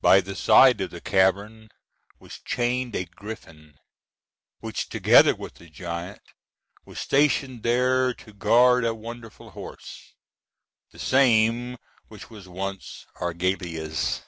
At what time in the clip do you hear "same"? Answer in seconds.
10.98-11.76